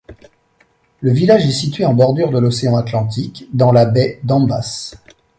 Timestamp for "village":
1.11-1.45